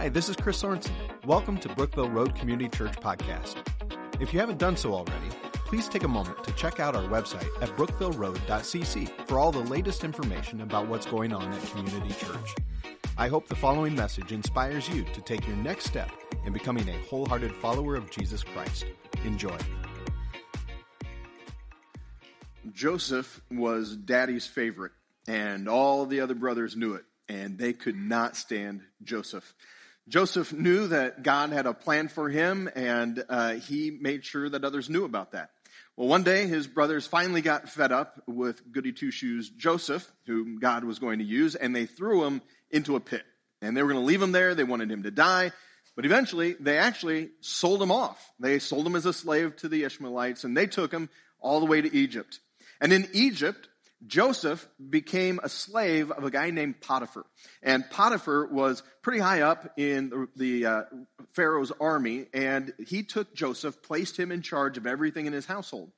[0.00, 0.92] Hi, this is Chris Sorensen.
[1.26, 3.56] Welcome to Brookville Road Community Church Podcast.
[4.20, 7.48] If you haven't done so already, please take a moment to check out our website
[7.60, 12.54] at brookvilleroad.cc for all the latest information about what's going on at Community Church.
[13.16, 16.12] I hope the following message inspires you to take your next step
[16.46, 18.84] in becoming a wholehearted follower of Jesus Christ.
[19.24, 19.58] Enjoy.
[22.72, 24.92] Joseph was daddy's favorite,
[25.26, 29.52] and all the other brothers knew it, and they could not stand Joseph.
[30.08, 34.64] Joseph knew that God had a plan for him, and uh, he made sure that
[34.64, 35.50] others knew about that.
[35.96, 40.60] Well, one day his brothers finally got fed up with goody two shoes Joseph, whom
[40.60, 42.40] God was going to use, and they threw him
[42.70, 43.24] into a pit.
[43.60, 44.54] And they were going to leave him there.
[44.54, 45.52] They wanted him to die.
[45.94, 48.32] But eventually, they actually sold him off.
[48.38, 51.66] They sold him as a slave to the Ishmaelites, and they took him all the
[51.66, 52.38] way to Egypt.
[52.80, 53.68] And in Egypt,
[54.06, 57.26] Joseph became a slave of a guy named Potiphar.
[57.62, 60.82] And Potiphar was pretty high up in the, the uh,
[61.32, 65.90] Pharaoh's army, and he took Joseph, placed him in charge of everything in his household.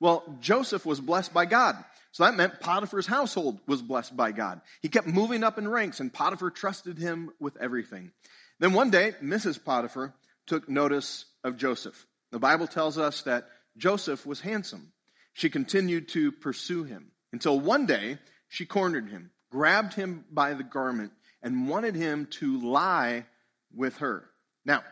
[0.00, 1.76] Well, Joseph was blessed by God.
[2.12, 4.60] So that meant Potiphar's household was blessed by God.
[4.80, 8.12] He kept moving up in ranks, and Potiphar trusted him with everything.
[8.58, 9.62] Then one day, Mrs.
[9.62, 10.14] Potiphar
[10.46, 12.06] took notice of Joseph.
[12.30, 14.92] The Bible tells us that Joseph was handsome.
[15.34, 20.64] She continued to pursue him until one day she cornered him, grabbed him by the
[20.64, 23.26] garment, and wanted him to lie
[23.74, 24.28] with her.
[24.64, 24.82] Now,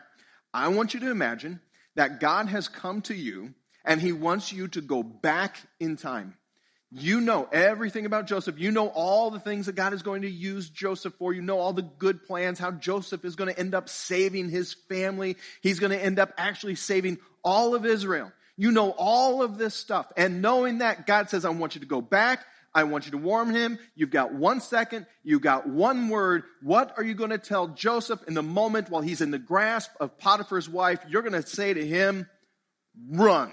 [0.53, 1.61] I want you to imagine
[1.95, 3.53] that God has come to you
[3.85, 6.35] and he wants you to go back in time.
[6.93, 8.59] You know everything about Joseph.
[8.59, 11.31] You know all the things that God is going to use Joseph for.
[11.31, 14.73] You know all the good plans, how Joseph is going to end up saving his
[14.89, 15.37] family.
[15.61, 18.33] He's going to end up actually saving all of Israel.
[18.61, 20.05] You know all of this stuff.
[20.15, 22.45] And knowing that, God says, I want you to go back.
[22.75, 23.79] I want you to warn him.
[23.95, 25.07] You've got one second.
[25.23, 26.43] You've got one word.
[26.61, 29.89] What are you going to tell Joseph in the moment while he's in the grasp
[29.99, 30.99] of Potiphar's wife?
[31.09, 32.29] You're going to say to him,
[33.09, 33.51] run,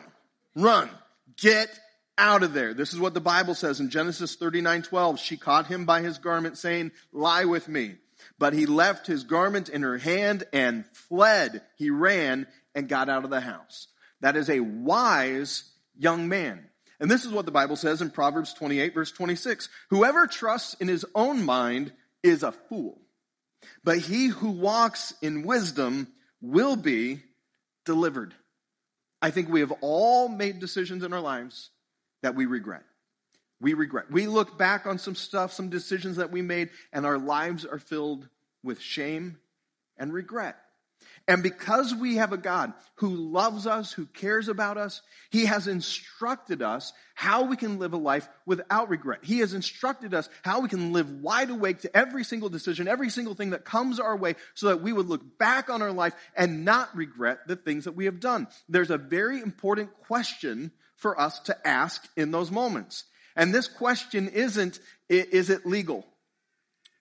[0.55, 0.91] run,
[1.39, 1.71] get
[2.19, 2.75] out of there.
[2.75, 5.19] This is what the Bible says in Genesis 39, 12.
[5.19, 7.95] She caught him by his garment saying, lie with me.
[8.39, 11.63] But he left his garment in her hand and fled.
[11.79, 13.89] He ran and got out of the house.
[14.21, 16.65] That is a wise young man.
[17.01, 19.69] And this is what the Bible says in Proverbs 28 verse 26.
[19.91, 21.93] Whoever trusts in his own mind
[22.23, 23.01] is a fool.
[23.85, 26.09] But he who walks in wisdom
[26.41, 27.21] will be
[27.85, 28.35] delivered.
[29.21, 31.71] I think we have all made decisions in our lives
[32.23, 32.85] that we regret.
[33.61, 34.11] We regret.
[34.11, 37.81] We look back on some stuff, some decisions that we made, and our lives are
[37.81, 38.29] filled
[38.63, 39.39] with shame
[39.97, 40.57] and regret.
[41.29, 45.69] And because we have a God who loves us, who cares about us, He has
[45.69, 49.21] instructed us how we can live a life without regret.
[49.23, 53.11] He has instructed us how we can live wide awake to every single decision, every
[53.11, 56.15] single thing that comes our way, so that we would look back on our life
[56.35, 58.49] and not regret the things that we have done.
[58.67, 63.05] There's a very important question for us to ask in those moments.
[63.37, 64.81] And this question isn't,
[65.11, 66.07] is it legal?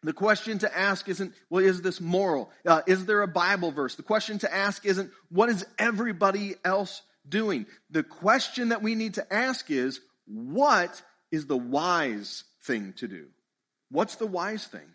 [0.03, 2.51] The question to ask isn't, well, is this moral?
[2.65, 3.95] Uh, is there a Bible verse?
[3.95, 7.65] The question to ask isn't, what is everybody else doing?
[7.89, 13.27] The question that we need to ask is, what is the wise thing to do?
[13.89, 14.87] What's the wise thing?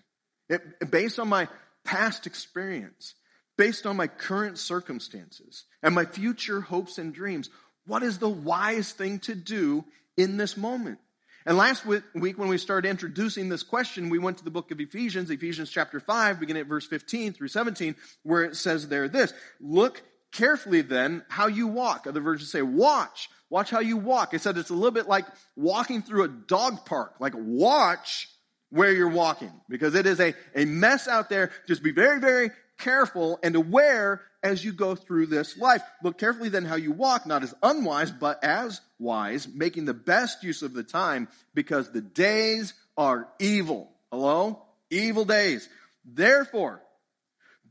[0.49, 1.49] It, based on my
[1.85, 3.15] past experience,
[3.57, 7.51] based on my current circumstances, and my future hopes and dreams,
[7.87, 9.85] what is the wise thing to do
[10.17, 10.99] in this moment?
[11.45, 14.81] And last week, when we started introducing this question, we went to the book of
[14.81, 19.33] Ephesians, Ephesians chapter 5, beginning at verse 15 through 17, where it says there this
[19.61, 22.07] Look carefully then how you walk.
[22.07, 23.29] Other versions say, Watch.
[23.51, 24.31] Watch how you walk.
[24.33, 25.27] I said it's a little bit like
[25.57, 27.17] walking through a dog park.
[27.21, 28.29] Like, watch
[28.71, 31.51] where you're walking because it is a, a mess out there.
[31.69, 32.51] Just be very, very
[32.83, 35.83] careful and aware as you go through this life.
[36.03, 40.43] Look carefully then how you walk, not as unwise, but as wise, making the best
[40.43, 43.91] use of the time because the days are evil.
[44.11, 44.65] Hello?
[44.91, 45.69] Evil days.
[46.05, 46.83] Therefore,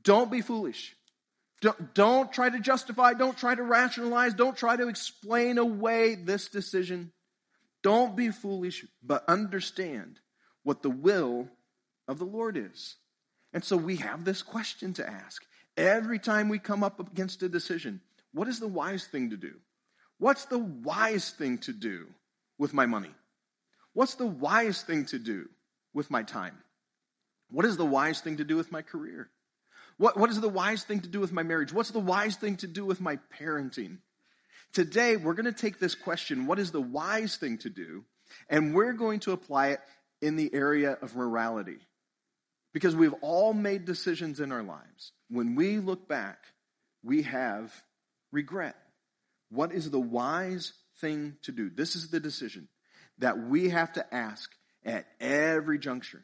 [0.03, 0.95] don't be foolish.
[1.61, 6.47] Don't, don't try to justify, don't try to rationalize, don't try to explain away this
[6.47, 7.11] decision.
[7.83, 10.19] Don't be foolish, but understand
[10.63, 11.49] what the will
[12.07, 12.95] of the Lord is.
[13.53, 15.45] And so we have this question to ask.
[15.77, 18.01] Every time we come up against a decision,
[18.33, 19.53] what is the wise thing to do?
[20.19, 22.07] What's the wise thing to do
[22.57, 23.11] with my money?
[23.93, 25.49] What's the wise thing to do
[25.93, 26.57] with my time?
[27.49, 29.29] What is the wise thing to do with my career?
[29.97, 31.73] What, what is the wise thing to do with my marriage?
[31.73, 33.97] What's the wise thing to do with my parenting?
[34.73, 38.05] Today, we're going to take this question, what is the wise thing to do?
[38.49, 39.81] And we're going to apply it
[40.21, 41.79] in the area of morality.
[42.73, 45.11] Because we've all made decisions in our lives.
[45.29, 46.39] When we look back,
[47.03, 47.73] we have
[48.31, 48.75] regret.
[49.49, 51.69] What is the wise thing to do?
[51.69, 52.69] This is the decision
[53.17, 54.49] that we have to ask
[54.85, 56.23] at every juncture,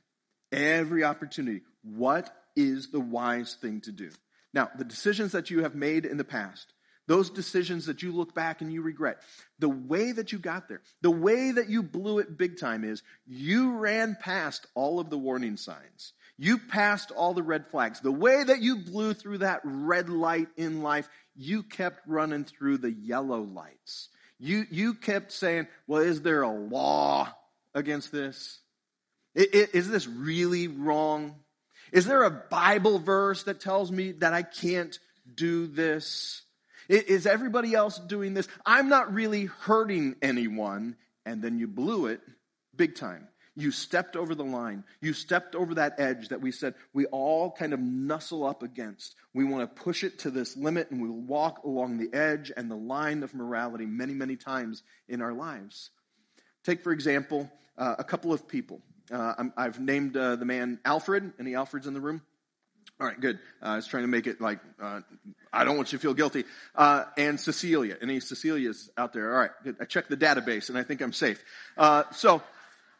[0.51, 1.61] every opportunity.
[1.83, 4.09] What is the wise thing to do?
[4.53, 6.73] Now, the decisions that you have made in the past,
[7.07, 9.19] those decisions that you look back and you regret,
[9.59, 13.03] the way that you got there, the way that you blew it big time is
[13.25, 16.13] you ran past all of the warning signs.
[16.37, 17.99] You passed all the red flags.
[17.99, 22.77] The way that you blew through that red light in life, you kept running through
[22.77, 24.09] the yellow lights.
[24.39, 27.33] You, you kept saying, well, is there a law
[27.73, 28.59] against this?
[29.33, 31.35] Is this really wrong?
[31.91, 34.97] Is there a Bible verse that tells me that I can't
[35.33, 36.43] do this?
[36.87, 38.47] Is everybody else doing this?
[38.65, 40.97] I'm not really hurting anyone.
[41.25, 42.21] And then you blew it
[42.75, 43.27] big time.
[43.57, 44.83] You stepped over the line.
[45.01, 49.15] You stepped over that edge that we said we all kind of nuzzle up against.
[49.33, 52.69] We want to push it to this limit and we walk along the edge and
[52.69, 55.89] the line of morality many, many times in our lives.
[56.63, 58.79] Take, for example, uh, a couple of people.
[59.11, 61.33] Uh, i have named uh, the man Alfred.
[61.39, 62.21] Any Alfreds in the room?
[62.99, 63.39] All right, good.
[63.59, 65.01] Uh, I was trying to make it like, uh,
[65.51, 66.43] I don't want you to feel guilty.
[66.75, 67.97] Uh, and Cecilia.
[68.01, 69.33] Any Cecilias out there?
[69.33, 69.77] All right, good.
[69.79, 71.43] I checked the database and I think I'm safe.
[71.75, 72.43] Uh, so,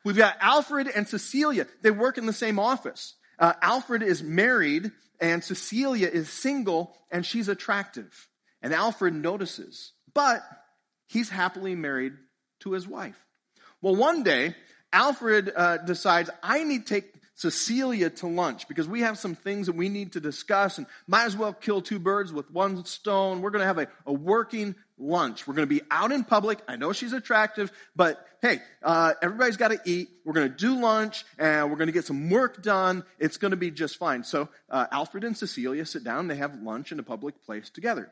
[0.04, 1.68] we've got Alfred and Cecilia.
[1.82, 3.16] They work in the same office.
[3.40, 8.30] Uh, Alfred is married and Cecilia is single and she's attractive.
[8.62, 10.42] And Alfred notices, but
[11.06, 12.14] he's happily married
[12.62, 13.24] to his wife.
[13.82, 14.56] Well, one day,
[14.92, 19.68] Alfred uh, decides, I need to take Cecilia to lunch because we have some things
[19.68, 23.42] that we need to discuss and might as well kill two birds with one stone.
[23.42, 25.46] We're going to have a, a working lunch.
[25.46, 26.58] We're going to be out in public.
[26.68, 30.10] I know she's attractive, but hey, uh, everybody's got to eat.
[30.26, 33.04] We're going to do lunch and we're going to get some work done.
[33.20, 34.24] It's going to be just fine.
[34.24, 36.28] So uh, Alfred and Cecilia sit down.
[36.28, 38.12] They have lunch in a public place together.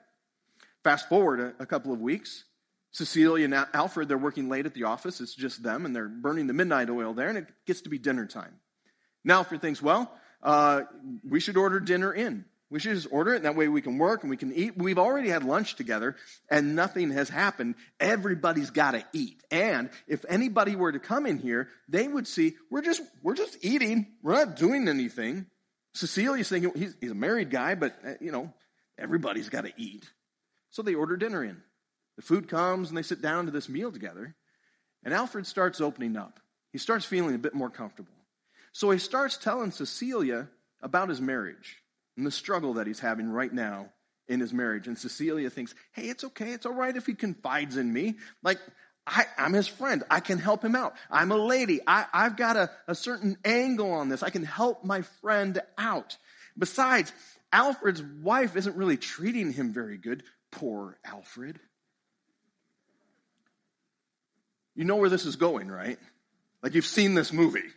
[0.83, 2.43] Fast forward a, a couple of weeks.
[2.91, 5.19] Cecilia and Alfred, they're working late at the office.
[5.19, 7.97] It's just them, and they're burning the midnight oil there, and it gets to be
[7.97, 8.53] dinner time.
[9.25, 10.09] Now, Alfred thinks, well,
[10.43, 10.83] uh,
[11.27, 12.45] we should order dinner in.
[12.69, 14.77] We should just order it, and that way we can work and we can eat.
[14.77, 16.15] We've already had lunch together,
[16.49, 17.75] and nothing has happened.
[17.99, 19.41] Everybody's got to eat.
[19.51, 23.63] And if anybody were to come in here, they would see we're just we're just
[23.63, 24.07] eating.
[24.23, 25.45] We're not doing anything.
[25.93, 28.51] Cecilia's thinking he's, he's a married guy, but uh, you know
[28.97, 30.09] everybody's got to eat.
[30.71, 31.61] So they order dinner in.
[32.15, 34.35] The food comes, and they sit down to this meal together.
[35.03, 36.39] And Alfred starts opening up.
[36.71, 38.11] He starts feeling a bit more comfortable.
[38.75, 40.49] So he starts telling Cecilia
[40.81, 41.81] about his marriage
[42.17, 43.87] and the struggle that he's having right now
[44.27, 44.89] in his marriage.
[44.89, 46.51] And Cecilia thinks, hey, it's okay.
[46.51, 48.15] It's all right if he confides in me.
[48.43, 48.59] Like,
[49.07, 50.03] I, am his friend.
[50.11, 50.93] I can help him out.
[51.09, 51.79] I'm a lady.
[51.87, 54.23] I, have got a, a certain angle on this.
[54.23, 56.17] I can help my friend out.
[56.57, 57.13] Besides,
[57.53, 60.21] Alfred's wife isn't really treating him very good.
[60.51, 61.61] Poor Alfred.
[64.75, 65.97] You know where this is going, right?
[66.61, 67.71] Like you've seen this movie.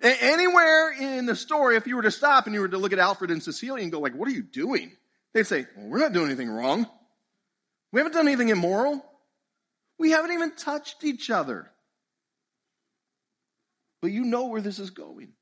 [0.00, 2.98] Anywhere in the story, if you were to stop and you were to look at
[2.98, 4.92] Alfred and Cecilia and go like, what are you doing?
[5.32, 6.86] They'd say, well, we're not doing anything wrong.
[7.92, 9.04] We haven't done anything immoral.
[9.98, 11.70] We haven't even touched each other.
[14.02, 15.32] But you know where this is going.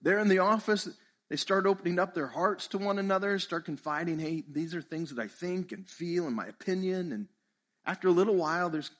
[0.00, 0.88] They're in the office.
[1.28, 5.12] They start opening up their hearts to one another, start confiding, hey, these are things
[5.12, 7.12] that I think and feel and my opinion.
[7.12, 7.26] And
[7.84, 8.90] after a little while, there's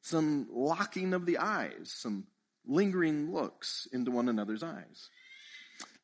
[0.00, 2.24] some locking of the eyes, some
[2.66, 5.08] lingering looks into one another's eyes.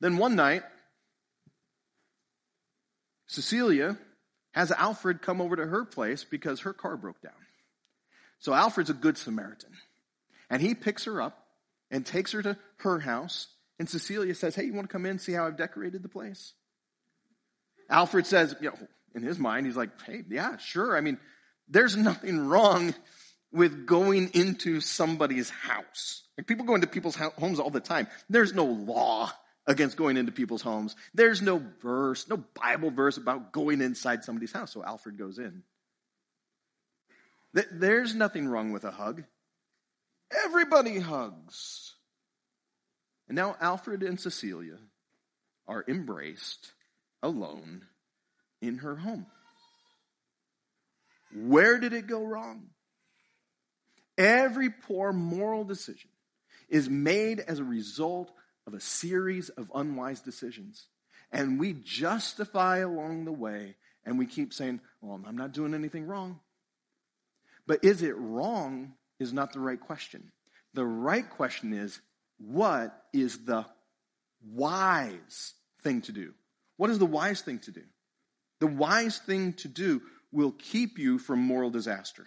[0.00, 0.62] Then one night,
[3.26, 3.98] Cecilia
[4.52, 7.32] has Alfred come over to her place because her car broke down.
[8.38, 9.72] So Alfred's a good Samaritan.
[10.48, 11.46] And he picks her up
[11.90, 13.48] and takes her to her house.
[13.78, 16.08] And Cecilia says, Hey, you want to come in and see how I've decorated the
[16.08, 16.52] place?
[17.88, 18.78] Alfred says, you know,
[19.14, 20.96] in his mind, he's like, Hey, yeah, sure.
[20.96, 21.18] I mean,
[21.68, 22.94] there's nothing wrong
[23.52, 26.22] with going into somebody's house.
[26.36, 28.08] Like people go into people's homes all the time.
[28.28, 29.32] There's no law
[29.66, 30.94] against going into people's homes.
[31.14, 34.72] There's no verse, no Bible verse about going inside somebody's house.
[34.72, 35.62] So Alfred goes in.
[37.72, 39.24] There's nothing wrong with a hug.
[40.44, 41.94] Everybody hugs.
[43.28, 44.76] And now Alfred and Cecilia
[45.66, 46.72] are embraced
[47.22, 47.86] alone
[48.60, 49.26] in her home.
[51.34, 52.68] Where did it go wrong?
[54.18, 56.10] Every poor moral decision
[56.68, 58.30] is made as a result
[58.66, 60.86] of a series of unwise decisions.
[61.30, 66.06] And we justify along the way and we keep saying, well, I'm not doing anything
[66.06, 66.40] wrong.
[67.66, 70.30] But is it wrong is not the right question.
[70.74, 72.00] The right question is,
[72.38, 73.66] what is the
[74.44, 76.34] wise thing to do?
[76.76, 77.82] What is the wise thing to do?
[78.60, 82.26] The wise thing to do will keep you from moral disaster.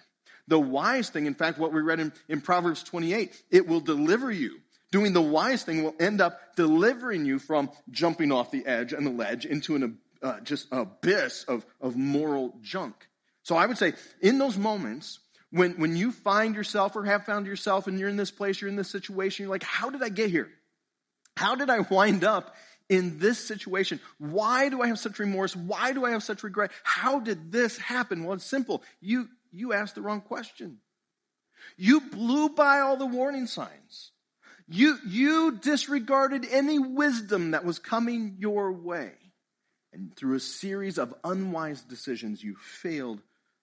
[0.50, 4.32] The wise thing, in fact, what we read in, in Proverbs 28, it will deliver
[4.32, 4.60] you.
[4.92, 9.06] Doing the wise thing will end up delivering you from jumping off the edge and
[9.06, 12.96] the ledge into an uh, just abyss of, of moral junk.
[13.44, 15.20] So I would say, in those moments,
[15.52, 18.70] when, when you find yourself or have found yourself and you're in this place, you're
[18.70, 20.50] in this situation, you're like, how did I get here?
[21.38, 22.56] How did I wind up
[22.90, 24.00] in this situation?
[24.18, 25.56] Why do I have such remorse?
[25.56, 26.72] Why do I have such regret?
[26.84, 28.24] How did this happen?
[28.24, 28.84] Well, it's simple.
[29.00, 30.78] You, you asked the wrong question.
[31.78, 34.12] You blew by all the warning signs.
[34.68, 39.12] You, you disregarded any wisdom that was coming your way.
[39.92, 43.22] And through a series of unwise decisions, you failed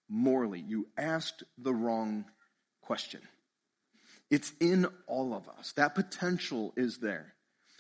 [0.08, 0.60] morally.
[0.60, 2.24] You asked the wrong
[2.82, 3.20] question.
[4.30, 5.72] It's in all of us.
[5.72, 7.34] That potential is there.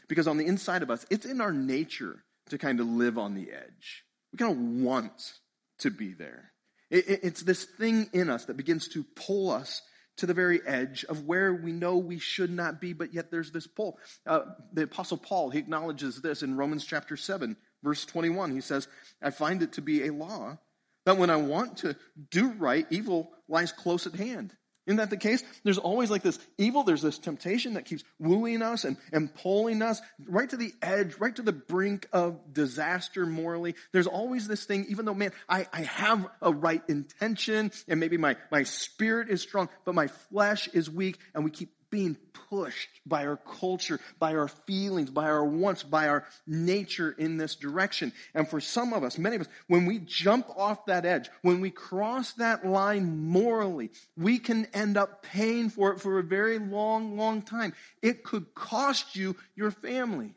[0.08, 3.34] Because on the inside of us, it's in our nature to kind of live on
[3.34, 4.04] the edge.
[4.32, 5.32] We kind of want
[5.80, 6.52] to be there.
[6.90, 9.82] It's this thing in us that begins to pull us
[10.18, 13.50] to the very edge of where we know we should not be, but yet there's
[13.50, 13.98] this pull.
[14.26, 14.40] Uh,
[14.72, 18.52] the Apostle Paul, he acknowledges this in Romans chapter 7, verse 21.
[18.52, 18.88] He says,
[19.22, 20.58] I find it to be a law
[21.04, 21.96] that when I want to
[22.30, 24.54] do right, evil lies close at hand.
[24.86, 25.42] Isn't that the case?
[25.64, 29.82] There's always like this evil, there's this temptation that keeps wooing us and, and pulling
[29.82, 33.74] us right to the edge, right to the brink of disaster morally.
[33.92, 38.16] There's always this thing, even though, man, I, I have a right intention and maybe
[38.16, 42.16] my, my spirit is strong, but my flesh is weak and we keep being
[42.48, 47.56] pushed by our culture, by our feelings, by our wants, by our nature in this
[47.56, 48.12] direction.
[48.34, 51.60] And for some of us, many of us, when we jump off that edge, when
[51.60, 56.58] we cross that line morally, we can end up paying for it for a very
[56.58, 57.72] long, long time.
[58.02, 60.34] It could cost you your family.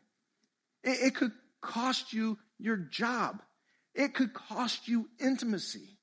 [0.84, 3.42] It, could cost you your job.
[3.94, 5.98] It could cost you intimacy.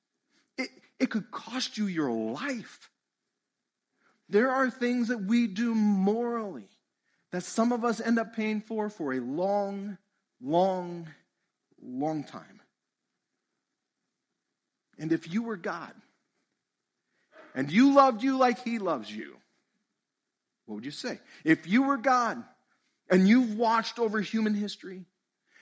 [0.58, 0.68] It,
[1.00, 2.90] it could cost you your life.
[4.28, 6.68] There are things that we do morally
[7.30, 9.98] that some of us end up paying for for a long,
[10.40, 11.08] long,
[11.82, 12.60] long time.
[14.98, 15.92] And if you were God
[17.54, 19.36] and you loved you like He loves you,
[20.64, 21.20] what would you say?
[21.44, 22.42] If you were God
[23.08, 25.04] and you've watched over human history,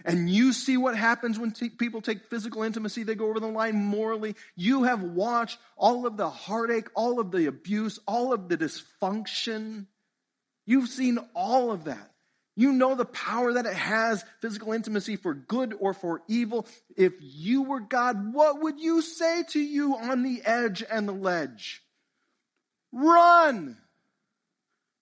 [0.05, 3.47] and you see what happens when t- people take physical intimacy, they go over the
[3.47, 4.37] line morally.
[4.55, 9.87] You have watched all of the heartache, all of the abuse, all of the dysfunction.
[10.67, 12.11] You've seen all of that.
[12.57, 16.67] You know the power that it has, physical intimacy for good or for evil.
[16.97, 21.13] If you were God, what would you say to you on the edge and the
[21.13, 21.83] ledge?
[22.93, 23.77] Run!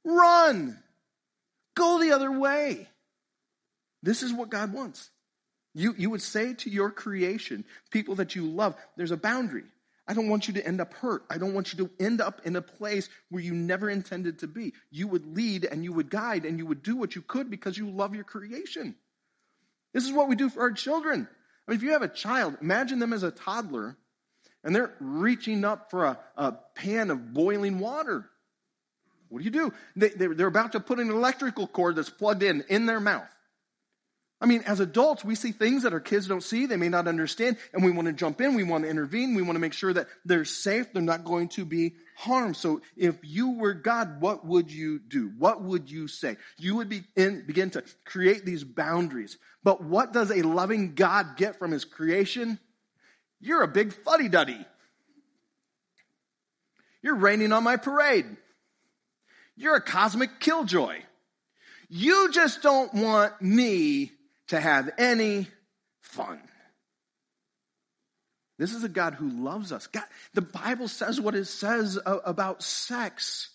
[0.04, 0.78] Run!
[1.74, 2.88] Go the other way.
[4.02, 5.10] This is what God wants.
[5.74, 9.64] You, you would say to your creation, people that you love, there's a boundary.
[10.06, 11.24] I don't want you to end up hurt.
[11.30, 14.48] I don't want you to end up in a place where you never intended to
[14.48, 14.74] be.
[14.90, 17.78] You would lead and you would guide and you would do what you could because
[17.78, 18.96] you love your creation.
[19.94, 21.28] This is what we do for our children.
[21.66, 23.96] I mean, if you have a child, imagine them as a toddler
[24.64, 28.28] and they're reaching up for a, a pan of boiling water.
[29.28, 29.72] What do you do?
[29.96, 33.28] They, they're about to put an electrical cord that's plugged in in their mouth.
[34.42, 37.06] I mean, as adults, we see things that our kids don't see, they may not
[37.06, 39.72] understand, and we want to jump in, we want to intervene, we want to make
[39.72, 42.56] sure that they're safe, they're not going to be harmed.
[42.56, 45.30] So if you were God, what would you do?
[45.38, 46.38] What would you say?
[46.58, 49.38] You would be in, begin to create these boundaries.
[49.62, 52.58] But what does a loving God get from his creation?
[53.40, 54.66] You're a big fuddy duddy.
[57.00, 58.26] You're raining on my parade.
[59.54, 60.98] You're a cosmic killjoy.
[61.88, 64.10] You just don't want me
[64.52, 65.46] to have any
[66.02, 66.38] fun.
[68.58, 69.86] This is a God who loves us.
[69.86, 70.04] God,
[70.34, 73.48] the Bible says what it says about sex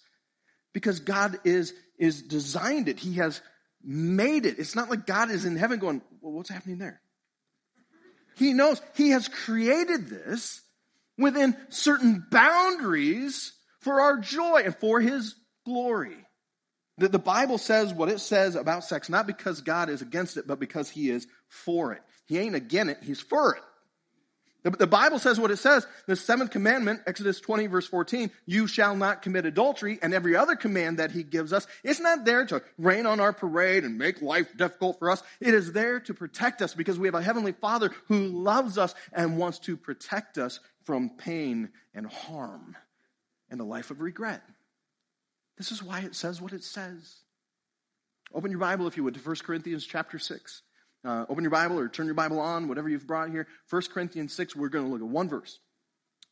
[0.74, 2.98] because God is, is designed it.
[3.00, 3.42] He has
[3.84, 4.58] made it.
[4.58, 7.00] It's not like God is in heaven going, well, what's happening there?
[8.36, 10.62] He knows He has created this
[11.16, 16.27] within certain boundaries for our joy and for His glory.
[16.98, 20.48] The, the Bible says what it says about sex, not because God is against it,
[20.48, 22.02] but because He is for it.
[22.26, 23.62] He ain't against it, He's for it.
[24.64, 25.86] The, the Bible says what it says.
[26.08, 30.56] The seventh commandment, Exodus 20, verse 14, you shall not commit adultery, and every other
[30.56, 34.22] command that He gives us, it's not there to rain on our parade and make
[34.22, 35.22] life difficult for us.
[35.40, 38.96] It is there to protect us because we have a Heavenly Father who loves us
[39.14, 42.76] and wants to protect us from pain and harm
[43.50, 44.42] and a life of regret.
[45.58, 47.16] This is why it says what it says.
[48.34, 50.62] Open your Bible, if you would, to 1 Corinthians chapter 6.
[51.06, 53.48] Uh, open your Bible or turn your Bible on, whatever you've brought here.
[53.70, 55.60] 1 Corinthians 6, we're going to look at one verse.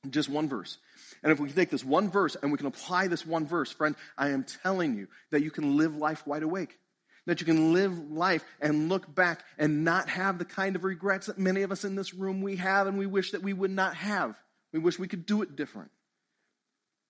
[0.09, 0.77] Just one verse.
[1.23, 3.71] And if we can take this one verse and we can apply this one verse,
[3.71, 6.77] friend, I am telling you that you can live life wide awake.
[7.25, 11.25] That you can live life and look back and not have the kind of regrets
[11.25, 13.71] that many of us in this room we have and we wish that we would
[13.71, 14.35] not have.
[14.73, 15.89] We wish we could do it different.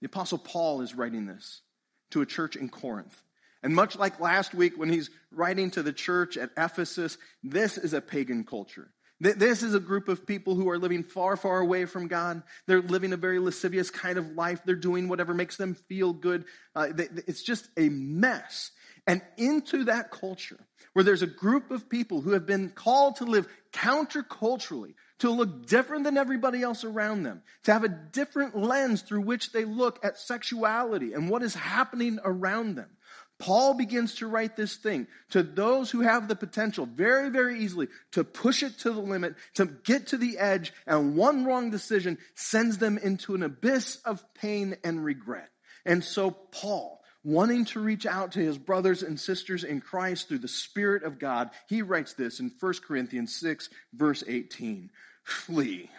[0.01, 1.62] The Apostle Paul is writing this
[2.12, 3.22] to a church in Corinth.
[3.64, 7.94] And much like last week when he's writing to the church at Ephesus, this is
[7.94, 8.90] a pagan culture.
[9.20, 12.44] This is a group of people who are living far, far away from God.
[12.68, 14.62] They're living a very lascivious kind of life.
[14.66, 16.44] They're doing whatever makes them feel good.
[16.76, 16.90] Uh,
[17.26, 18.72] it's just a mess.
[19.08, 20.60] And into that culture,
[20.94, 25.67] where there's a group of people who have been called to live counterculturally, to look
[25.67, 30.03] different than everybody else around them, to have a different lens through which they look
[30.03, 32.89] at sexuality and what is happening around them.
[33.38, 37.89] Paul begins to write this thing to those who have the potential very, very easily
[38.13, 42.17] to push it to the limit, to get to the edge, and one wrong decision
[42.36, 45.50] sends them into an abyss of pain and regret.
[45.86, 50.39] And so, Paul, wanting to reach out to his brothers and sisters in Christ through
[50.39, 54.89] the Spirit of God, he writes this in 1 Corinthians 6, verse 18
[55.24, 55.89] Flee.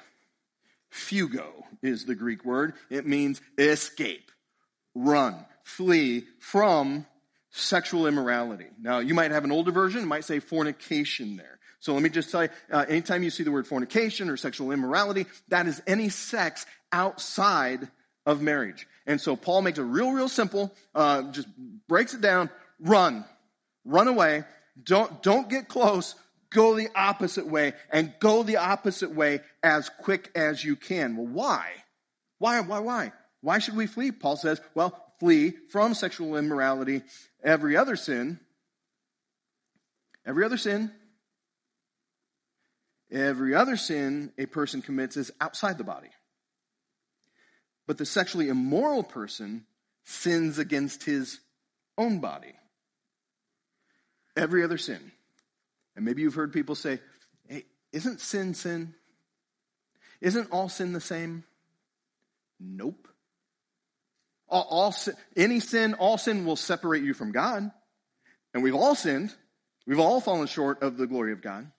[0.91, 4.31] Fugo is the Greek word, it means escape,
[4.95, 7.05] run, flee from
[7.51, 8.69] sexual immorality.
[8.81, 11.59] Now, you might have an older version, it might say fornication there.
[11.81, 14.71] So let me just tell you, uh, anytime you see the word fornication or sexual
[14.73, 17.89] immorality, that is any sex outside
[18.27, 18.87] of marriage.
[19.07, 21.49] And so Paul makes it real, real simple, uh, just
[21.89, 23.25] breaks it down, run,
[23.85, 24.45] run away,
[24.83, 26.17] don't, don't get close,
[26.51, 31.17] go the opposite way, and go the opposite way as quick as you can.
[31.17, 31.71] Well, why?
[32.39, 33.13] Why, why, why?
[33.41, 34.11] Why should we flee?
[34.11, 37.03] Paul says, well, flee from sexual immorality,
[37.43, 38.41] every other sin,
[40.27, 40.91] every other sin,
[43.11, 46.09] every other sin a person commits is outside the body.
[47.87, 49.65] But the sexually immoral person
[50.05, 51.41] sins against his
[51.99, 52.55] own body.
[54.37, 55.13] Every other sin.
[55.95, 57.01] And maybe you've heard people say,
[57.49, 58.95] hey, isn't sin sin?
[60.21, 61.45] Isn't all sin the same?
[62.61, 63.09] Nope.
[64.49, 67.71] All, all sin, any sin, all sin will separate you from God.
[68.55, 69.35] And we've all sinned.
[69.87, 71.71] We've all fallen short of the glory of God.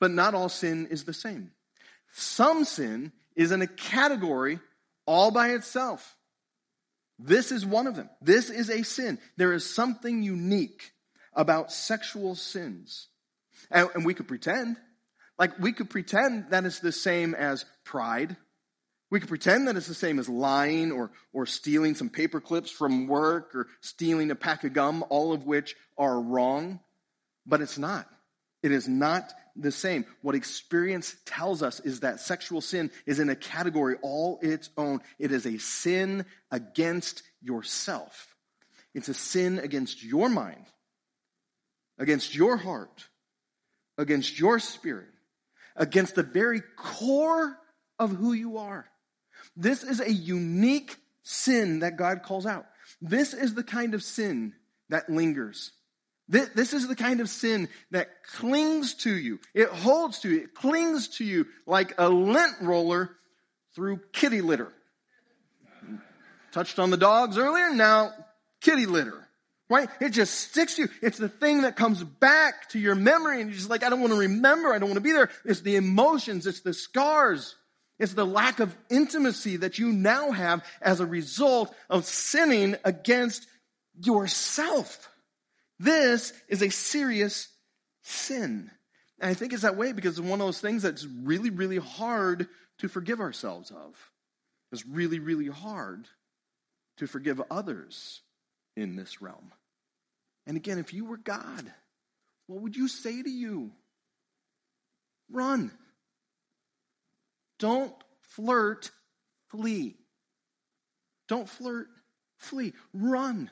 [0.00, 1.50] But not all sin is the same.
[2.12, 4.60] Some sin is in a category
[5.08, 6.16] all by itself.
[7.18, 8.08] This is one of them.
[8.22, 9.18] This is a sin.
[9.36, 10.92] There is something unique
[11.32, 13.08] about sexual sins.
[13.70, 14.76] And, and we could pretend.
[15.38, 18.36] Like, we could pretend that it's the same as pride
[19.10, 22.70] we could pretend that it's the same as lying or, or stealing some paper clips
[22.70, 26.80] from work or stealing a pack of gum, all of which are wrong,
[27.46, 28.06] but it's not.
[28.62, 30.04] It is not the same.
[30.22, 35.00] What experience tells us is that sexual sin is in a category all its own.
[35.18, 38.34] It is a sin against yourself.
[38.94, 40.64] It's a sin against your mind,
[41.98, 43.06] against your heart,
[43.96, 45.08] against your spirit,
[45.76, 47.56] against the very core
[47.98, 48.88] of who you are.
[49.56, 52.66] This is a unique sin that God calls out.
[53.00, 54.54] This is the kind of sin
[54.88, 55.72] that lingers.
[56.28, 59.40] This is the kind of sin that clings to you.
[59.54, 60.42] It holds to you.
[60.42, 63.10] It clings to you like a lint roller
[63.74, 64.72] through kitty litter.
[66.52, 68.12] Touched on the dogs earlier, now
[68.60, 69.26] kitty litter.
[69.70, 69.88] Right?
[70.00, 70.88] It just sticks to you.
[71.02, 74.00] It's the thing that comes back to your memory and you're just like, I don't
[74.00, 74.72] want to remember.
[74.72, 75.30] I don't want to be there.
[75.44, 76.46] It's the emotions.
[76.46, 77.54] It's the scars.
[77.98, 83.46] It's the lack of intimacy that you now have as a result of sinning against
[84.00, 85.10] yourself.
[85.78, 87.48] This is a serious
[88.02, 88.70] sin.
[89.20, 91.78] And I think it's that way because it's one of those things that's really, really
[91.78, 93.94] hard to forgive ourselves of.
[94.72, 96.06] It's really, really hard
[96.98, 98.20] to forgive others
[98.76, 99.52] in this realm.
[100.46, 101.72] And again, if you were God,
[102.46, 103.72] what would you say to you?
[105.30, 105.70] Run.
[107.58, 108.90] Don't flirt,
[109.48, 109.96] flee.
[111.28, 111.88] Don't flirt,
[112.36, 112.72] flee.
[112.94, 113.50] Run.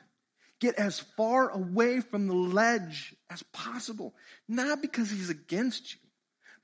[0.60, 4.14] Get as far away from the ledge as possible.
[4.48, 6.00] Not because he's against you,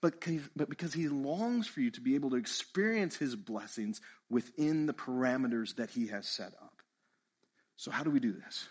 [0.01, 0.25] but,
[0.57, 4.01] but because he longs for you to be able to experience his blessings
[4.31, 6.83] within the parameters that he has set up.
[7.77, 8.69] So, how do we do this?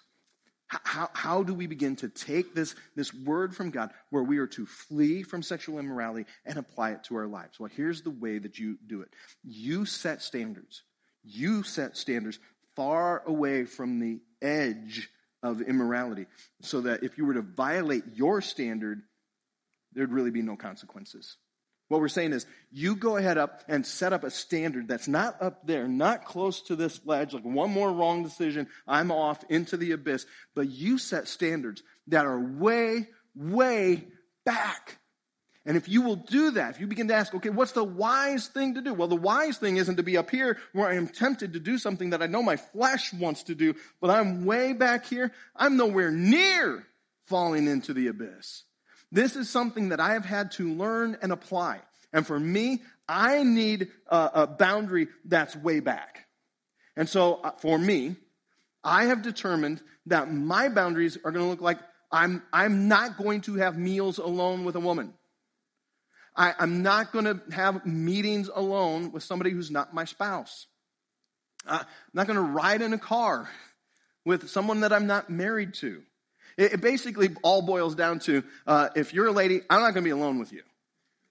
[0.68, 4.48] How, how do we begin to take this, this word from God where we are
[4.48, 7.60] to flee from sexual immorality and apply it to our lives?
[7.60, 9.10] Well, here's the way that you do it
[9.44, 10.84] you set standards.
[11.24, 12.40] You set standards
[12.76, 15.10] far away from the edge
[15.44, 16.28] of immorality.
[16.62, 19.02] So that if you were to violate your standard,
[19.94, 21.38] there'd really be no consequences.
[21.90, 25.42] What we're saying is, you go ahead up and set up a standard that's not
[25.42, 29.76] up there, not close to this ledge, like one more wrong decision, I'm off into
[29.76, 30.26] the abyss.
[30.56, 34.08] But you set standards that are way, way
[34.46, 35.01] back.
[35.66, 38.48] And if you will do that, if you begin to ask, okay, what's the wise
[38.48, 38.96] thing to do?
[38.96, 41.78] Well, the wise thing isn't to be up here where I am tempted to do
[41.78, 45.32] something that I know my flesh wants to do, but I'm way back here.
[45.56, 46.88] I'm nowhere near
[47.28, 48.64] falling into the abyss.
[49.12, 51.82] This is something that I have had to learn and apply.
[52.12, 56.26] And for me, I need a, a boundary that's way back.
[56.96, 58.16] And so uh, for me,
[58.84, 61.80] I have determined that my boundaries are going to look like
[62.12, 65.14] I'm, I'm not going to have meals alone with a woman.
[66.42, 70.66] I, am not going to have meetings alone with somebody who's not my spouse.
[71.68, 73.48] I'm not going to ride in a car
[74.26, 76.02] with someone that I'm not married to.
[76.58, 80.04] It, it basically all boils down to uh, if you're a lady, I'm not going
[80.04, 80.64] to be alone with you.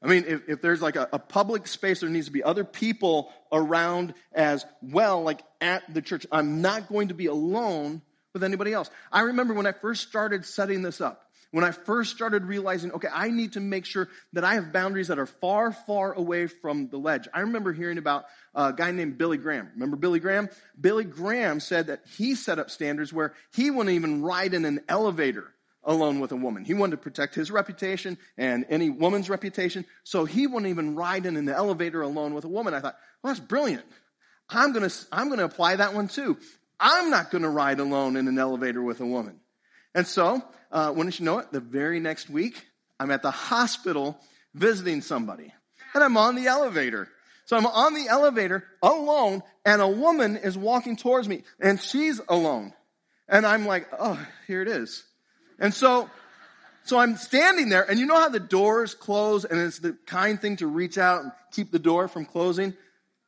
[0.00, 2.62] I mean, if, if there's like a, a, public space, there needs to be other
[2.62, 6.24] people around as well, like at the church.
[6.30, 8.00] I'm not going to be alone
[8.32, 8.88] with anybody else.
[9.10, 13.08] I remember when I first started setting this up, when I first started realizing, okay,
[13.12, 16.88] I need to make sure that I have boundaries that are far, far away from
[16.88, 17.26] the ledge.
[17.34, 19.70] I remember hearing about a guy named Billy Graham.
[19.74, 20.48] Remember Billy Graham?
[20.80, 24.80] Billy Graham said that he set up standards where he wouldn't even ride in an
[24.88, 26.64] elevator alone with a woman.
[26.64, 31.26] He wanted to protect his reputation and any woman's reputation, so he wouldn't even ride
[31.26, 32.74] in an elevator alone with a woman.
[32.74, 33.84] I thought, well, that's brilliant.
[34.48, 36.38] I'm going to I'm going to apply that one too.
[36.78, 39.40] I'm not going to ride alone in an elevator with a woman.
[39.94, 42.66] And so, uh, when you know it, the very next week,
[42.98, 44.18] I'm at the hospital
[44.54, 45.52] visiting somebody.
[45.94, 47.08] And I'm on the elevator.
[47.46, 52.20] So I'm on the elevator alone, and a woman is walking towards me, and she's
[52.28, 52.72] alone.
[53.28, 55.04] And I'm like, oh, here it is.
[55.58, 56.08] And so,
[56.84, 60.40] so I'm standing there, and you know how the doors close, and it's the kind
[60.40, 62.74] thing to reach out and keep the door from closing?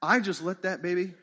[0.01, 1.15] I just let that baby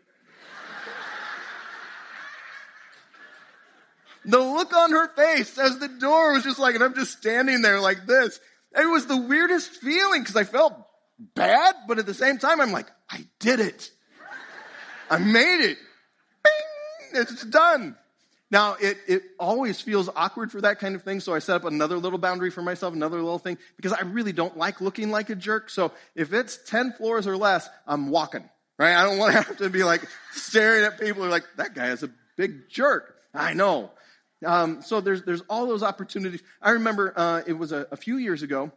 [4.30, 7.62] the look on her face as the door was just like, and I'm just standing
[7.62, 8.40] there like this.
[8.78, 10.74] It was the weirdest feeling because I felt
[11.36, 13.92] bad, but at the same time, I'm like, I did it.
[15.10, 15.78] I made it.
[16.44, 17.22] Bing!
[17.22, 17.98] It's done.
[18.52, 21.66] Now, it, it always feels awkward for that kind of thing, so I set up
[21.66, 25.30] another little boundary for myself, another little thing, because I really don't like looking like
[25.30, 25.70] a jerk.
[25.70, 28.96] So if it's 10 floors or less, I'm walking, right?
[28.96, 31.76] I don't want to have to be like staring at people who are like, that
[31.76, 33.16] guy is a big jerk.
[33.34, 33.92] I know.
[34.46, 36.42] Um, so there's, there's all those opportunities.
[36.62, 38.72] I remember uh, it was a, a, few years ago,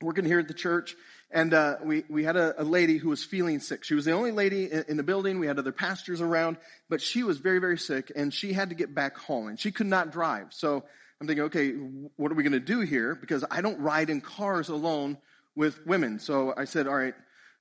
[0.00, 0.96] working here at the church,
[1.30, 3.84] and uh, we, we had a, a, lady who was feeling sick.
[3.84, 5.38] She was the only lady in, in, the building.
[5.38, 6.56] We had other pastors around,
[6.88, 9.70] but she was very, very sick, and she had to get back home, and she
[9.70, 10.48] could not drive.
[10.50, 10.82] So
[11.20, 11.70] I'm thinking, okay,
[12.16, 13.14] what are we going to do here?
[13.14, 15.18] Because I don't ride in cars alone
[15.54, 16.18] with women.
[16.18, 17.14] So I said, all right,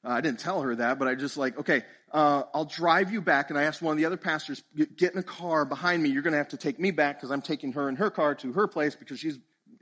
[0.03, 3.21] uh, I didn't tell her that, but I just like, okay, uh, I'll drive you
[3.21, 3.49] back.
[3.49, 4.63] And I asked one of the other pastors,
[4.95, 6.09] get, in a car behind me.
[6.09, 8.35] You're going to have to take me back because I'm taking her in her car
[8.35, 9.37] to her place because she's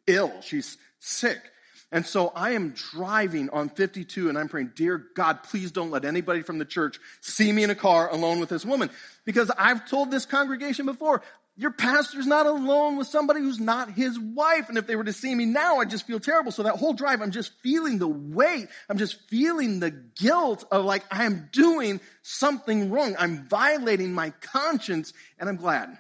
[0.08, 0.34] ill.
[0.42, 1.40] She's sick.
[1.92, 6.04] And so I am driving on 52 and I'm praying, Dear God, please don't let
[6.04, 8.90] anybody from the church see me in a car alone with this woman.
[9.24, 11.22] Because I've told this congregation before,
[11.58, 14.70] your pastor's not alone with somebody who's not his wife.
[14.70, 16.52] And if they were to see me now, I'd just feel terrible.
[16.52, 18.68] So that whole drive, I'm just feeling the weight.
[18.88, 23.16] I'm just feeling the guilt of like, I am doing something wrong.
[23.18, 25.98] I'm violating my conscience and I'm glad.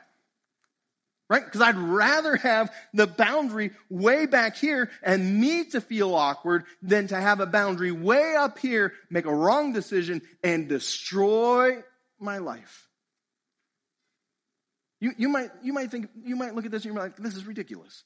[1.27, 1.43] Right?
[1.43, 7.07] Because I'd rather have the boundary way back here and me to feel awkward than
[7.07, 11.83] to have a boundary way up here, make a wrong decision and destroy
[12.19, 12.87] my life.
[14.99, 17.36] You, you, might, you might think, you might look at this and you're like, this
[17.36, 18.03] is ridiculous.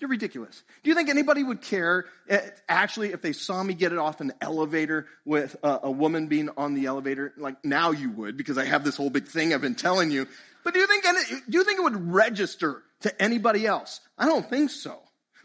[0.00, 0.62] You're ridiculous.
[0.82, 4.20] Do you think anybody would care, eh, actually, if they saw me get it off
[4.20, 7.32] an elevator with a, a, woman being on the elevator?
[7.36, 10.28] Like now you would, because I have this whole big thing I've been telling you.
[10.62, 11.04] But do you think,
[11.48, 14.00] do you think it would register to anybody else?
[14.16, 14.98] I don't think so.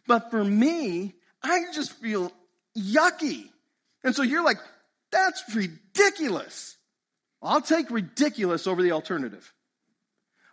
[0.07, 2.31] But for me, I just feel
[2.77, 3.49] yucky.
[4.03, 4.57] And so you're like,
[5.11, 6.77] that's ridiculous.
[7.41, 9.51] I'll take ridiculous over the alternative.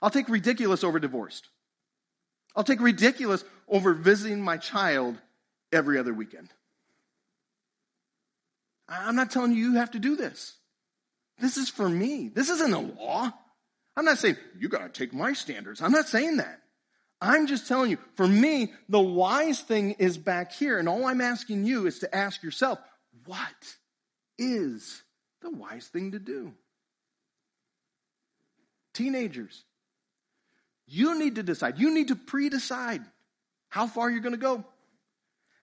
[0.03, 1.49] I'll take ridiculous over divorced.
[2.57, 5.17] I'll take ridiculous over visiting my child
[5.73, 6.49] every other weekend.
[8.89, 10.55] I'm not telling you you have to do this.
[11.39, 12.29] This is for me.
[12.29, 13.33] This isn't a law.
[13.97, 15.81] I'm not saying you got to take my standards.
[15.81, 16.61] I'm not saying that.
[17.21, 20.79] I'm just telling you, for me, the wise thing is back here.
[20.79, 22.79] And all I'm asking you is to ask yourself,
[23.27, 23.77] what
[24.39, 25.03] is
[25.43, 26.53] the wise thing to do?
[28.95, 29.65] Teenagers,
[30.93, 31.79] You need to decide.
[31.79, 33.03] You need to pre decide
[33.69, 34.65] how far you're going to go.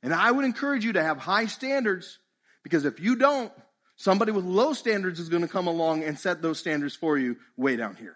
[0.02, 2.18] And I would encourage you to have high standards
[2.64, 3.52] because if you don't,
[3.98, 7.36] somebody with low standards is going to come along and set those standards for you
[7.58, 8.16] way down here.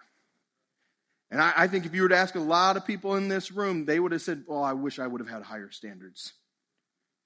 [1.30, 3.52] And I, I, think if you were to ask a lot of people in this
[3.52, 6.32] room, they would have said, Oh, I wish I would have had higher standards.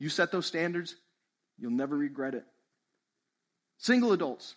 [0.01, 0.96] You set those standards,
[1.59, 2.44] you'll never regret it.
[3.79, 4.57] Single adults,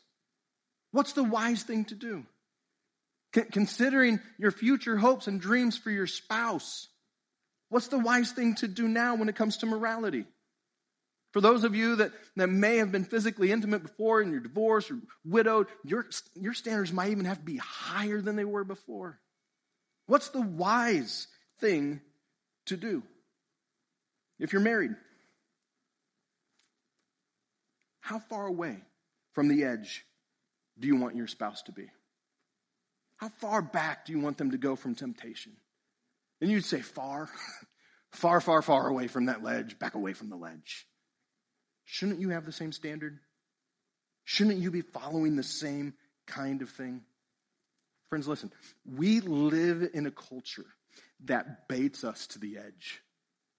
[0.92, 2.26] what's the wise thing to do?
[3.32, 6.88] Considering your future hopes and dreams for your spouse,
[7.70, 10.26] what's the wise thing to do now when it comes to morality?
[11.32, 14.90] For those of you that, that may have been physically intimate before and you're divorced
[14.90, 19.20] or widowed, your, your standards might even have to be higher than they were before.
[20.08, 21.28] What's the wise
[21.60, 22.02] thing
[22.66, 23.04] to do?
[24.40, 24.96] If you're married,
[28.00, 28.82] how far away
[29.34, 30.04] from the edge
[30.80, 31.92] do you want your spouse to be?
[33.20, 35.52] How far back do you want them to go from temptation?
[36.42, 37.30] And you'd say, far,
[38.12, 40.88] far, far, far away from that ledge, back away from the ledge.
[41.84, 43.20] Shouldn't you have the same standard?
[44.24, 45.96] Shouldn't you be following the same
[46.28, 47.02] kind of thing?
[48.10, 48.54] Friends, listen,
[48.86, 50.66] we live in a culture
[51.26, 53.02] that baits us to the edge.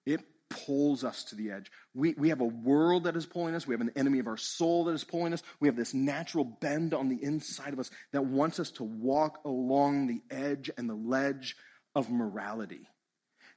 [0.06, 0.20] It
[0.50, 1.70] pulls us to the edge.
[1.94, 3.66] We, we have a world that is pulling us.
[3.66, 5.42] We have an enemy of our soul that is pulling us.
[5.60, 9.40] We have this natural bend on the inside of us that wants us to walk
[9.44, 11.56] along the edge and the ledge
[11.94, 12.86] of morality.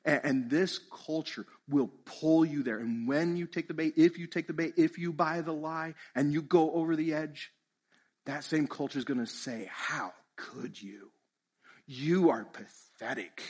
[0.06, 2.80] And, and this culture will pull you there.
[2.80, 5.54] And when you take the bait, if you take the bait, if you buy the
[5.54, 7.52] lie and you go over the edge,
[8.26, 11.12] that same culture is going to say, How could you?
[11.86, 13.42] You are pathetic.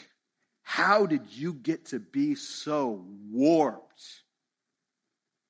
[0.64, 4.04] How did you get to be so warped?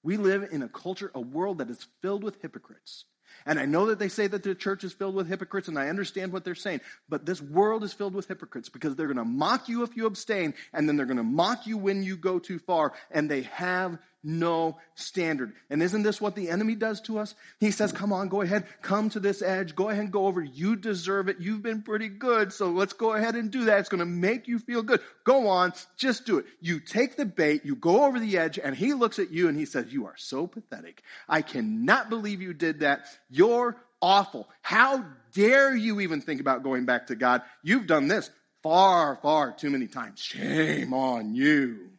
[0.04, 3.06] We live in a culture, a world that is filled with hypocrites.
[3.46, 5.90] And I know that they say that the church is filled with hypocrites, and I
[5.90, 6.82] understand what they're saying.
[7.10, 10.06] But this world is filled with hypocrites because they're going to mock you if you
[10.06, 13.44] abstain, and then they're going to mock you when you go too far, and they
[13.44, 15.54] have no standard.
[15.70, 17.36] And isn't this what the enemy does to us?
[17.60, 20.42] He says, Come on, go ahead, come to this edge, go ahead and go over.
[20.42, 21.38] You deserve it.
[21.40, 23.80] You've been pretty good, so let's go ahead and do that.
[23.80, 25.02] It's going to make you feel good.
[25.24, 26.46] Go on, just do it.
[26.62, 29.58] You take the bait, you go over the edge, and he looks at you and
[29.58, 31.04] he says, You are so pathetic.
[31.28, 33.06] I cannot believe you did that.
[33.30, 34.48] You're awful.
[34.62, 37.42] How dare you even think about going back to God?
[37.64, 38.30] You've done this
[38.62, 40.20] far, far too many times.
[40.20, 41.93] Shame on you.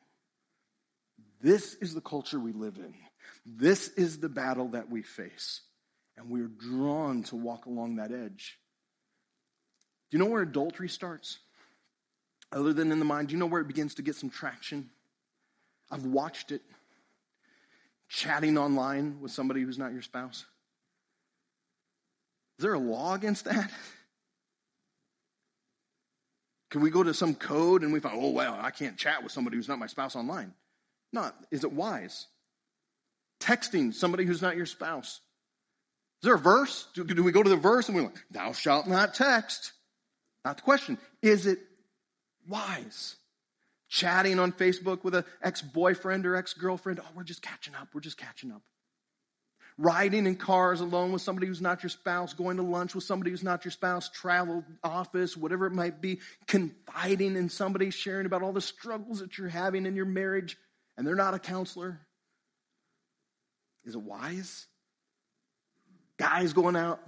[1.45, 2.95] This is the culture we live in.
[3.45, 5.61] This is the battle that we face.
[6.17, 8.59] And we're drawn to walk along that edge.
[10.11, 11.41] Do you know where adultery starts?
[12.51, 14.89] Other than in the mind, do you know where it begins to get some traction?
[15.91, 16.63] I've watched it.
[18.09, 20.47] Chatting online with somebody who's not your spouse.
[22.59, 23.71] Is there a law against that?
[26.71, 29.31] Can we go to some code and we find, oh, well, I can't chat with
[29.31, 30.55] somebody who's not my spouse online?
[31.15, 31.35] Not.
[31.53, 32.27] Is it wise?
[33.41, 35.21] Texting somebody who's not your spouse.
[36.21, 36.89] Is there a verse?
[36.95, 39.73] Do, do we go to the verse and we're like, thou shalt not text?
[40.45, 40.99] Not the question.
[41.23, 41.61] Is it
[42.49, 43.15] wise?
[43.89, 47.01] Chatting on Facebook with an ex boyfriend or ex girlfriend.
[47.01, 47.89] Oh, we're just catching up.
[47.95, 48.63] We're just catching up.
[49.79, 53.31] Riding in cars alone with somebody who's not your spouse, going to lunch with somebody
[53.31, 58.43] who's not your spouse, travel, office, whatever it might be, confiding in somebody, sharing about
[58.43, 60.57] all the struggles that you're having in your marriage
[60.97, 62.01] and they're not a counselor?
[63.85, 64.67] Is it wise?
[66.17, 67.01] Guys going out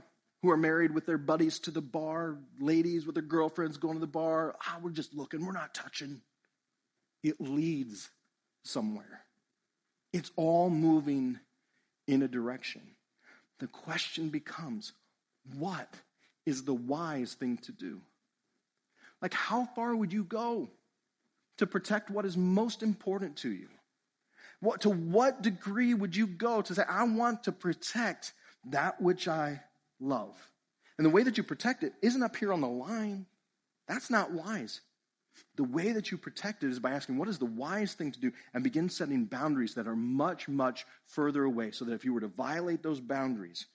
[0.42, 4.00] who are married with their buddies to the bar, ladies with their girlfriends going to
[4.00, 4.56] the bar.
[4.62, 6.20] Ah, we're just looking, we're not touching.
[7.22, 8.10] It leads
[8.64, 9.22] somewhere.
[10.12, 11.38] It's all moving
[12.06, 12.82] in a direction.
[13.58, 14.92] The question becomes
[15.58, 15.88] what
[16.44, 18.00] is the wise thing to do?
[19.22, 20.68] Like, how far would you go
[21.56, 23.68] to protect what is most important to you?
[24.60, 28.32] What, to what degree would you go to say, I want to protect
[28.70, 29.60] that which I
[30.00, 30.34] love?
[30.98, 33.26] And the way that you protect it isn't up here on the line.
[33.86, 34.80] That's not wise.
[35.56, 38.20] The way that you protect it is by asking, what is the wise thing to
[38.20, 38.32] do?
[38.54, 42.20] And begin setting boundaries that are much, much further away so that if you were
[42.20, 43.66] to violate those boundaries,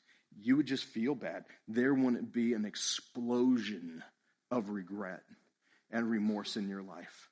[0.42, 1.46] you would just feel bad.
[1.68, 4.04] There wouldn't be an explosion
[4.50, 5.22] of regret
[5.92, 7.30] and remorse in your life.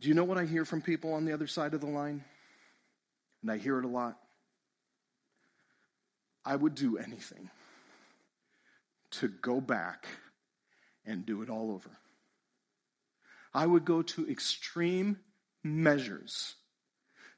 [0.00, 2.24] Do you know what I hear from people on the other side of the line?
[3.42, 4.18] And I hear it a lot.
[6.44, 7.50] I would do anything
[9.12, 10.06] to go back
[11.04, 11.90] and do it all over.
[13.54, 15.18] I would go to extreme
[15.64, 16.54] measures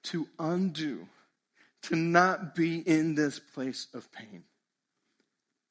[0.04, 1.06] to undo,
[1.82, 4.42] to not be in this place of pain.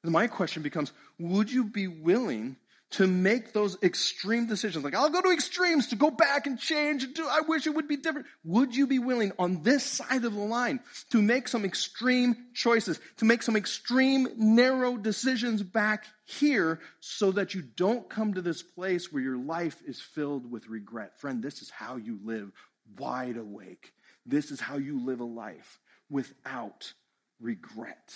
[0.02, 2.56] And my question becomes would you be willing
[2.90, 4.82] to make those extreme decisions.
[4.82, 7.74] Like, I'll go to extremes to go back and change and do, I wish it
[7.74, 8.26] would be different.
[8.44, 12.98] Would you be willing on this side of the line to make some extreme choices,
[13.18, 18.62] to make some extreme narrow decisions back here so that you don't come to this
[18.62, 21.20] place where your life is filled with regret?
[21.20, 22.50] Friend, this is how you live
[22.96, 23.92] wide awake.
[24.24, 26.92] This is how you live a life without
[27.38, 28.14] regret.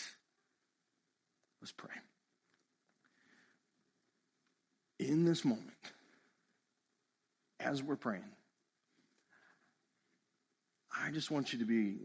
[1.61, 1.91] Let's pray.
[5.09, 5.69] In this moment,
[7.59, 8.25] as we're praying,
[10.97, 11.97] I just want you to be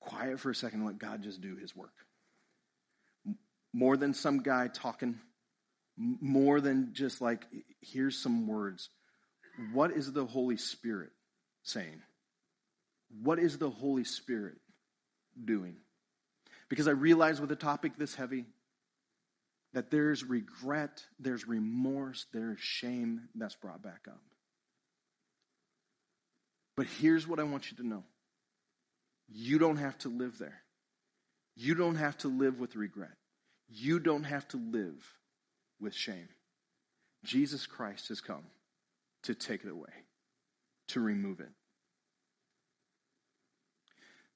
[0.00, 1.94] quiet for a second and let God just do his work.
[3.72, 5.18] More than some guy talking,
[5.96, 7.46] more than just like,
[7.80, 8.90] here's some words.
[9.72, 11.10] What is the Holy Spirit
[11.62, 12.02] saying?
[13.22, 14.58] What is the Holy Spirit
[15.42, 15.76] doing?
[16.68, 18.44] Because I realize with a topic this heavy
[19.74, 24.20] that there's regret, there's remorse, there's shame that's brought back up.
[26.76, 28.04] But here's what I want you to know
[29.28, 30.62] you don't have to live there.
[31.56, 33.16] You don't have to live with regret.
[33.68, 34.96] You don't have to live
[35.80, 36.28] with shame.
[37.24, 38.44] Jesus Christ has come
[39.22, 39.92] to take it away,
[40.88, 41.50] to remove it.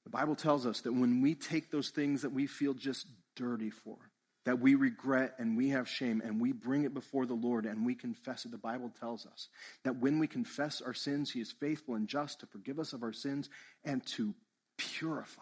[0.05, 3.69] The Bible tells us that when we take those things that we feel just dirty
[3.69, 3.97] for,
[4.45, 7.85] that we regret and we have shame and we bring it before the Lord and
[7.85, 9.49] we confess it, the Bible tells us
[9.83, 13.03] that when we confess our sins, He is faithful and just to forgive us of
[13.03, 13.49] our sins
[13.83, 14.33] and to
[14.77, 15.41] purify,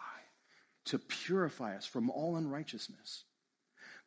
[0.86, 3.24] to purify us from all unrighteousness.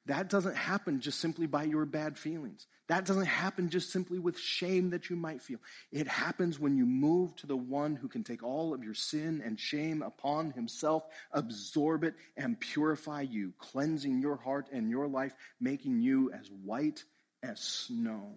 [0.07, 2.65] That doesn't happen just simply by your bad feelings.
[2.91, 5.59] That doesn't happen just simply with shame that you might feel.
[5.93, 9.41] It happens when you move to the one who can take all of your sin
[9.45, 15.33] and shame upon himself, absorb it, and purify you, cleansing your heart and your life,
[15.61, 17.05] making you as white
[17.41, 18.35] as snow.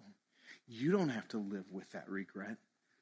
[0.68, 2.56] You don't have to live with that regret.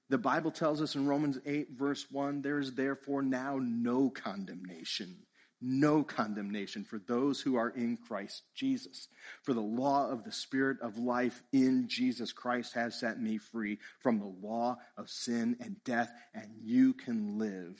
[0.08, 5.18] The Bible tells us in Romans 8, verse 1 there is therefore now no condemnation
[5.62, 9.08] no condemnation for those who are in Christ Jesus.
[9.42, 13.78] For the law of the Spirit of life in Jesus Christ has set me free
[14.00, 17.78] from the law of sin and death, and you can live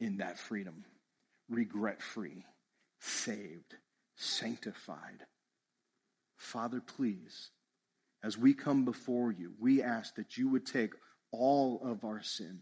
[0.00, 0.84] in that freedom,
[1.48, 2.44] regret free,
[3.00, 3.74] saved,
[4.16, 5.26] sanctified.
[6.36, 7.50] Father, please,
[8.24, 10.92] as we come before you, we ask that you would take
[11.30, 12.60] all of our sin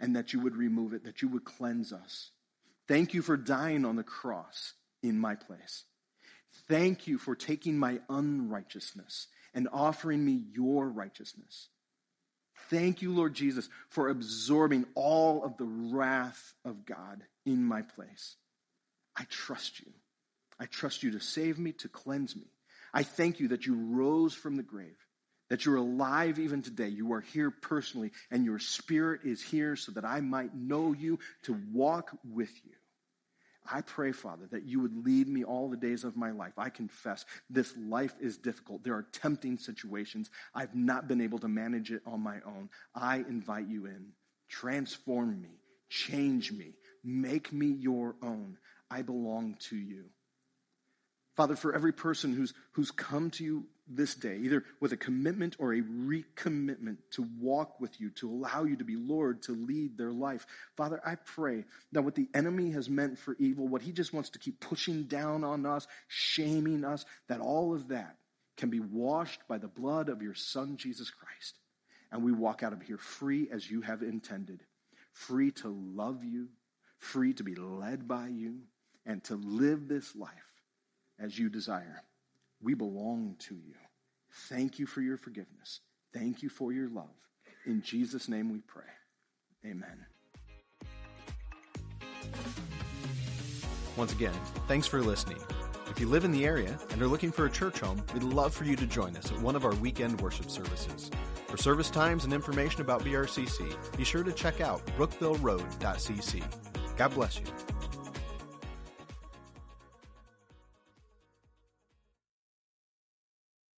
[0.00, 2.30] and that you would remove it, that you would cleanse us
[2.90, 5.84] Thank you for dying on the cross in my place.
[6.68, 11.68] Thank you for taking my unrighteousness and offering me your righteousness.
[12.68, 18.34] Thank you, Lord Jesus, for absorbing all of the wrath of God in my place.
[19.16, 19.92] I trust you.
[20.58, 22.50] I trust you to save me, to cleanse me.
[22.92, 24.96] I thank you that you rose from the grave
[25.50, 26.88] that you're alive even today.
[26.88, 31.18] You are here personally, and your spirit is here so that I might know you,
[31.42, 32.72] to walk with you.
[33.72, 36.54] I pray, Father, that you would lead me all the days of my life.
[36.58, 38.82] I confess this life is difficult.
[38.82, 40.30] There are tempting situations.
[40.54, 42.68] I've not been able to manage it on my own.
[42.94, 44.06] I invite you in.
[44.48, 48.58] Transform me, change me, make me your own.
[48.90, 50.06] I belong to you.
[51.40, 55.56] Father, for every person who's, who's come to you this day, either with a commitment
[55.58, 59.96] or a recommitment to walk with you, to allow you to be Lord, to lead
[59.96, 60.46] their life.
[60.76, 64.28] Father, I pray that what the enemy has meant for evil, what he just wants
[64.28, 68.16] to keep pushing down on us, shaming us, that all of that
[68.58, 71.56] can be washed by the blood of your Son, Jesus Christ.
[72.12, 74.60] And we walk out of here free as you have intended,
[75.14, 76.48] free to love you,
[76.98, 78.58] free to be led by you,
[79.06, 80.49] and to live this life
[81.20, 82.02] as you desire.
[82.62, 83.74] We belong to you.
[84.48, 85.80] Thank you for your forgiveness.
[86.12, 87.06] Thank you for your love.
[87.66, 88.84] In Jesus' name we pray.
[89.64, 90.06] Amen.
[93.96, 94.34] Once again,
[94.66, 95.38] thanks for listening.
[95.90, 98.54] If you live in the area and are looking for a church home, we'd love
[98.54, 101.10] for you to join us at one of our weekend worship services.
[101.48, 106.44] For service times and information about BRCC, be sure to check out brookvilleroad.cc.
[106.96, 107.46] God bless you.